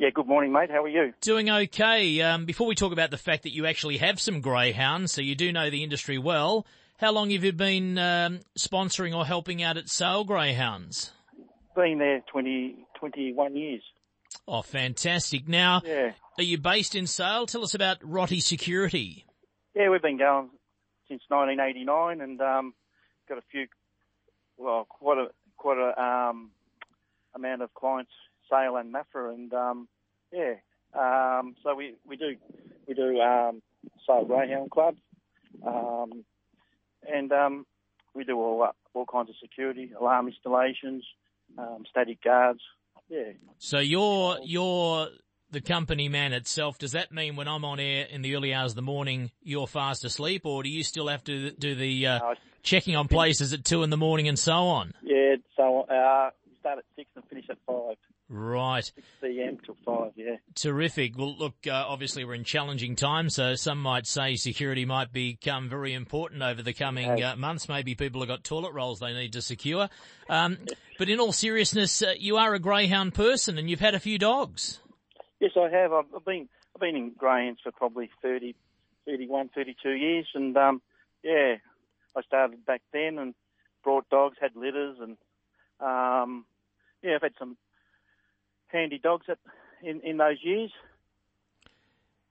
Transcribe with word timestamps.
Yeah, 0.00 0.08
good 0.14 0.26
morning, 0.26 0.50
mate. 0.50 0.70
How 0.70 0.82
are 0.84 0.88
you? 0.88 1.12
Doing 1.20 1.50
okay. 1.50 2.22
Um, 2.22 2.46
before 2.46 2.66
we 2.66 2.74
talk 2.74 2.90
about 2.90 3.10
the 3.10 3.18
fact 3.18 3.42
that 3.42 3.52
you 3.52 3.66
actually 3.66 3.98
have 3.98 4.18
some 4.18 4.40
greyhounds, 4.40 5.12
so 5.12 5.20
you 5.20 5.34
do 5.34 5.52
know 5.52 5.68
the 5.68 5.84
industry 5.84 6.16
well, 6.16 6.64
how 6.96 7.12
long 7.12 7.28
have 7.28 7.44
you 7.44 7.52
been 7.52 7.98
um, 7.98 8.40
sponsoring 8.58 9.14
or 9.14 9.26
helping 9.26 9.62
out 9.62 9.76
at 9.76 9.90
Sale 9.90 10.24
Greyhounds? 10.24 11.12
Been 11.76 11.98
there 11.98 12.22
20, 12.32 12.86
21 12.98 13.54
years. 13.54 13.82
Oh, 14.48 14.62
fantastic. 14.62 15.46
Now, 15.46 15.82
Yeah. 15.84 16.12
are 16.38 16.44
you 16.44 16.56
based 16.56 16.94
in 16.94 17.06
Sale? 17.06 17.44
Tell 17.44 17.62
us 17.62 17.74
about 17.74 17.98
Rotti 18.02 18.40
Security. 18.40 19.26
Yeah, 19.74 19.90
we've 19.90 20.00
been 20.00 20.16
going 20.16 20.48
since 21.08 21.20
1989 21.28 22.22
and 22.22 22.40
um, 22.40 22.72
got 23.28 23.36
a 23.36 23.42
few, 23.52 23.66
well, 24.56 24.86
quite 24.88 25.18
a 25.18 25.26
quite 25.58 25.76
a 25.76 26.02
um, 26.02 26.52
amount 27.34 27.60
of 27.60 27.74
clients, 27.74 28.12
Sale 28.50 28.76
and 28.76 28.92
Maffra, 28.92 29.32
and 29.32 29.52
um, 29.54 29.88
yeah. 30.32 30.54
Um, 30.92 31.54
so 31.62 31.74
we, 31.74 31.94
we 32.06 32.16
do 32.16 32.36
we 32.86 32.94
do 32.94 33.20
um, 33.20 33.62
Sale 34.06 34.24
Greyhound 34.24 34.70
Club, 34.70 34.96
um, 35.64 36.24
and 37.08 37.32
um, 37.32 37.66
we 38.14 38.24
do 38.24 38.38
all 38.38 38.62
uh, 38.62 38.72
all 38.94 39.06
kinds 39.06 39.30
of 39.30 39.36
security, 39.40 39.92
alarm 39.98 40.28
installations, 40.28 41.04
um, 41.56 41.84
static 41.88 42.22
guards. 42.22 42.60
Yeah. 43.08 43.32
So 43.58 43.78
you're 43.78 44.38
you're 44.44 45.08
the 45.50 45.60
company 45.60 46.08
man 46.08 46.32
itself. 46.32 46.78
Does 46.78 46.92
that 46.92 47.12
mean 47.12 47.36
when 47.36 47.48
I'm 47.48 47.64
on 47.64 47.80
air 47.80 48.06
in 48.10 48.22
the 48.22 48.34
early 48.36 48.54
hours 48.54 48.72
of 48.72 48.76
the 48.76 48.82
morning, 48.82 49.30
you're 49.42 49.66
fast 49.66 50.04
asleep, 50.04 50.42
or 50.44 50.62
do 50.62 50.68
you 50.68 50.82
still 50.84 51.08
have 51.08 51.24
to 51.24 51.50
do 51.52 51.74
the 51.74 52.06
uh, 52.06 52.34
checking 52.62 52.96
on 52.96 53.08
places 53.08 53.52
at 53.52 53.64
two 53.64 53.82
in 53.82 53.90
the 53.90 53.96
morning 53.96 54.28
and 54.28 54.38
so 54.38 54.52
on? 54.52 54.92
yeah. 55.02 55.36
So 55.56 55.82
uh, 55.82 56.30
we 56.46 56.56
start 56.60 56.78
at 56.78 56.84
six 56.96 57.10
and 57.14 57.24
finish 57.26 57.44
at 57.50 57.58
five. 57.66 57.96
Right. 58.32 58.84
6 58.84 59.06
p.m. 59.20 59.58
till 59.64 59.76
5, 59.84 60.12
yeah. 60.14 60.36
Terrific. 60.54 61.18
Well, 61.18 61.36
look, 61.36 61.66
uh, 61.66 61.72
obviously 61.72 62.24
we're 62.24 62.34
in 62.34 62.44
challenging 62.44 62.94
times, 62.94 63.34
so 63.34 63.56
some 63.56 63.82
might 63.82 64.06
say 64.06 64.36
security 64.36 64.84
might 64.84 65.12
become 65.12 65.68
very 65.68 65.94
important 65.94 66.40
over 66.40 66.62
the 66.62 66.72
coming 66.72 67.24
uh, 67.24 67.34
months. 67.34 67.68
Maybe 67.68 67.96
people 67.96 68.20
have 68.20 68.28
got 68.28 68.44
toilet 68.44 68.72
rolls 68.72 69.00
they 69.00 69.12
need 69.12 69.32
to 69.32 69.42
secure. 69.42 69.88
Um, 70.28 70.58
but 70.98 71.08
in 71.08 71.18
all 71.18 71.32
seriousness, 71.32 72.02
uh, 72.02 72.14
you 72.16 72.36
are 72.36 72.54
a 72.54 72.60
greyhound 72.60 73.14
person 73.14 73.58
and 73.58 73.68
you've 73.68 73.80
had 73.80 73.96
a 73.96 74.00
few 74.00 74.16
dogs. 74.16 74.80
Yes, 75.40 75.50
I 75.56 75.68
have. 75.68 75.92
I've 75.92 76.04
I've 76.14 76.24
been 76.24 76.48
I've 76.76 76.80
been 76.80 76.94
in 76.94 77.10
greyhounds 77.18 77.60
for 77.62 77.72
probably 77.72 78.10
30, 78.22 78.54
31, 79.06 79.48
32 79.54 79.90
years, 79.90 80.28
and 80.34 80.56
um, 80.56 80.82
yeah, 81.24 81.56
I 82.16 82.22
started 82.22 82.64
back 82.64 82.82
then 82.92 83.18
and 83.18 83.34
brought 83.82 84.08
dogs, 84.08 84.36
had 84.40 84.54
litters, 84.54 84.98
and 85.00 85.16
um, 85.80 86.44
yeah, 87.02 87.16
I've 87.16 87.22
had 87.22 87.32
some 87.38 87.56
handy 88.80 88.98
dogs 88.98 89.26
at, 89.28 89.38
in 89.82 90.00
in 90.00 90.16
those 90.16 90.38
years. 90.42 90.70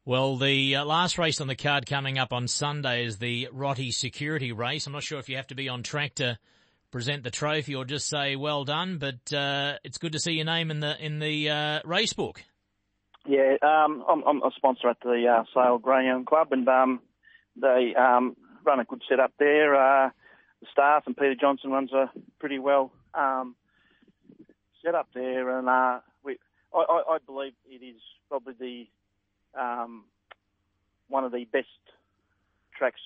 Well, 0.06 0.38
the 0.38 0.78
uh, 0.78 0.86
last 0.86 1.20
race 1.20 1.40
on 1.40 1.48
the 1.48 1.56
card 1.56 1.86
coming 1.86 2.18
up 2.18 2.34
on 2.34 2.48
Sunday 2.48 3.06
is 3.06 3.20
the 3.20 3.50
Rotti 3.54 3.92
Security 3.92 4.52
Race. 4.52 4.88
I'm 4.88 4.94
not 4.94 5.04
sure 5.04 5.20
if 5.20 5.30
you 5.30 5.36
have 5.36 5.48
to 5.48 5.56
be 5.56 5.70
on 5.70 5.84
track 5.84 6.16
to 6.16 6.40
present 6.90 7.22
the 7.22 7.30
trophy 7.30 7.76
or 7.76 7.86
just 7.86 8.08
say 8.08 8.36
well 8.36 8.64
done, 8.64 8.98
but 8.98 9.32
uh, 9.32 9.74
it's 9.84 10.00
good 10.00 10.14
to 10.14 10.20
see 10.20 10.32
your 10.32 10.46
name 10.46 10.72
in 10.72 10.80
the 10.80 10.96
in 11.04 11.20
the 11.20 11.50
uh, 11.50 11.80
race 11.86 12.14
book. 12.14 12.42
Yeah, 13.28 13.58
um, 13.62 14.04
I'm, 14.10 14.24
I'm 14.26 14.42
a 14.42 14.50
sponsor 14.56 14.90
at 14.90 14.98
the 15.04 15.26
uh, 15.28 15.44
Sale 15.54 15.78
Greyhound 15.78 16.26
Club, 16.26 16.48
and 16.52 16.68
um, 16.68 17.02
they 17.56 17.94
um, 17.96 18.36
run 18.66 18.80
a 18.80 18.86
good 18.86 19.04
setup 19.08 19.34
there. 19.38 19.76
Uh, 19.76 20.10
the 20.62 20.68
staff 20.72 21.04
and 21.06 21.16
Peter 21.16 21.36
Johnson 21.40 21.70
runs 21.70 21.92
a 21.94 22.10
pretty 22.40 22.58
well 22.58 22.92
um, 23.14 23.56
setup 24.84 25.10
there, 25.14 25.60
and 25.60 25.70
uh, 25.70 26.00
I, 26.74 26.78
I, 26.78 27.16
I 27.16 27.18
believe 27.26 27.54
it 27.70 27.84
is 27.84 28.02
probably 28.28 28.54
the 29.56 29.60
um, 29.60 30.06
one 31.08 31.24
of 31.24 31.32
the 31.32 31.46
best 31.46 31.68
tracks 32.78 33.02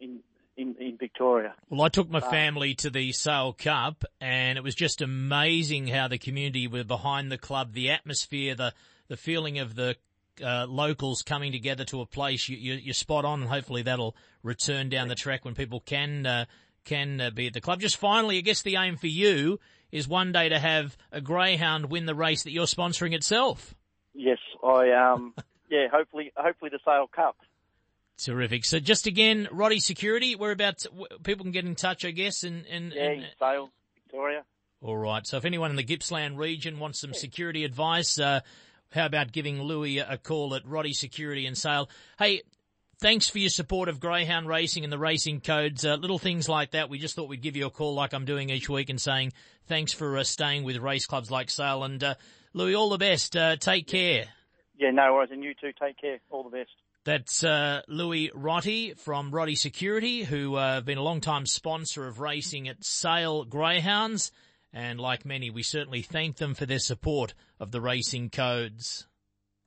in 0.00 0.20
in, 0.56 0.76
in 0.78 0.96
Victoria. 0.98 1.54
Well, 1.70 1.82
I 1.82 1.88
took 1.88 2.10
my 2.10 2.20
family 2.20 2.74
to 2.76 2.90
the 2.90 3.12
Sale 3.12 3.54
Cup, 3.54 4.04
and 4.20 4.58
it 4.58 4.64
was 4.64 4.74
just 4.74 5.00
amazing 5.00 5.86
how 5.86 6.08
the 6.08 6.18
community 6.18 6.66
were 6.66 6.84
behind 6.84 7.32
the 7.32 7.38
club, 7.38 7.72
the 7.72 7.90
atmosphere, 7.90 8.54
the 8.54 8.74
the 9.08 9.16
feeling 9.16 9.58
of 9.58 9.74
the 9.74 9.96
uh, 10.44 10.66
locals 10.68 11.22
coming 11.22 11.52
together 11.52 11.84
to 11.84 12.00
a 12.00 12.06
place. 12.06 12.48
You, 12.48 12.56
you, 12.56 12.74
you're 12.74 12.94
spot 12.94 13.24
on, 13.24 13.42
and 13.42 13.50
hopefully 13.50 13.82
that'll 13.82 14.16
return 14.42 14.88
down 14.88 15.08
the 15.08 15.14
track 15.14 15.44
when 15.44 15.54
people 15.54 15.80
can 15.80 16.26
uh, 16.26 16.44
can 16.84 17.20
uh, 17.20 17.30
be 17.30 17.46
at 17.46 17.54
the 17.54 17.60
club. 17.60 17.80
Just 17.80 17.96
finally, 17.96 18.38
I 18.38 18.40
guess 18.40 18.62
the 18.62 18.76
aim 18.76 18.96
for 18.96 19.06
you 19.06 19.58
is 19.90 20.08
one 20.08 20.32
day 20.32 20.48
to 20.48 20.58
have 20.58 20.96
a 21.10 21.20
greyhound 21.20 21.86
win 21.90 22.06
the 22.06 22.14
race 22.14 22.42
that 22.44 22.50
you're 22.50 22.66
sponsoring 22.66 23.14
itself. 23.14 23.74
Yes, 24.14 24.38
I 24.64 24.90
um, 24.90 25.34
yeah, 25.70 25.88
hopefully 25.92 26.32
hopefully 26.36 26.70
the 26.70 26.80
Sale 26.84 27.08
Cup. 27.14 27.36
Terrific. 28.18 28.64
So 28.64 28.78
just 28.78 29.06
again, 29.06 29.48
Rotti 29.50 29.80
Security, 29.80 30.36
whereabouts 30.36 30.86
people 31.22 31.44
can 31.44 31.52
get 31.52 31.64
in 31.64 31.74
touch, 31.74 32.04
I 32.04 32.10
guess, 32.10 32.44
and, 32.44 32.66
and, 32.66 32.92
Yeah, 32.92 33.10
and 33.10 33.26
Sale, 33.38 33.70
Victoria. 33.94 34.44
All 34.80 34.96
right. 34.96 35.26
So 35.26 35.38
if 35.38 35.44
anyone 35.44 35.70
in 35.70 35.76
the 35.76 35.82
Gippsland 35.82 36.38
region 36.38 36.78
wants 36.78 37.00
some 37.00 37.14
security 37.14 37.64
advice, 37.64 38.18
uh, 38.18 38.40
how 38.92 39.06
about 39.06 39.32
giving 39.32 39.62
Louis 39.62 39.98
a 39.98 40.18
call 40.18 40.54
at 40.54 40.66
Rotti 40.66 40.92
Security 40.92 41.46
and 41.46 41.56
Sale? 41.56 41.88
Hey, 42.18 42.42
thanks 43.02 43.28
for 43.28 43.38
your 43.38 43.50
support 43.50 43.88
of 43.88 43.98
Greyhound 43.98 44.46
Racing 44.46 44.84
and 44.84 44.92
the 44.92 44.98
racing 44.98 45.40
codes. 45.40 45.84
Uh, 45.84 45.96
little 45.96 46.20
things 46.20 46.48
like 46.48 46.70
that. 46.70 46.88
We 46.88 46.98
just 47.00 47.16
thought 47.16 47.28
we'd 47.28 47.42
give 47.42 47.56
you 47.56 47.66
a 47.66 47.70
call 47.70 47.94
like 47.94 48.14
I'm 48.14 48.24
doing 48.24 48.48
each 48.48 48.68
week 48.68 48.88
and 48.90 49.00
saying 49.00 49.32
thanks 49.66 49.92
for 49.92 50.16
uh, 50.16 50.22
staying 50.22 50.62
with 50.62 50.76
race 50.76 51.04
clubs 51.04 51.28
like 51.28 51.50
Sale. 51.50 51.82
And 51.82 52.02
uh, 52.02 52.14
Louis, 52.54 52.76
all 52.76 52.88
the 52.88 52.98
best. 52.98 53.36
Uh, 53.36 53.56
take 53.56 53.88
care. 53.88 54.26
Yeah, 54.78 54.92
no 54.92 55.14
worries, 55.14 55.30
and 55.32 55.42
you 55.42 55.52
too. 55.52 55.72
Take 55.80 56.00
care. 56.00 56.20
All 56.30 56.44
the 56.44 56.56
best. 56.56 56.70
That's 57.04 57.42
uh, 57.42 57.82
Louis 57.88 58.30
Rotti 58.32 58.96
from 58.96 59.32
Rotti 59.32 59.56
Security, 59.56 60.22
who 60.22 60.54
uh, 60.54 60.74
have 60.74 60.84
been 60.84 60.98
a 60.98 61.02
long-time 61.02 61.46
sponsor 61.46 62.06
of 62.06 62.20
racing 62.20 62.68
at 62.68 62.84
Sale 62.84 63.44
Greyhounds. 63.44 64.30
And 64.72 65.00
like 65.00 65.24
many, 65.24 65.50
we 65.50 65.64
certainly 65.64 66.02
thank 66.02 66.36
them 66.36 66.54
for 66.54 66.66
their 66.66 66.78
support 66.78 67.34
of 67.58 67.72
the 67.72 67.80
racing 67.80 68.30
codes. 68.30 69.08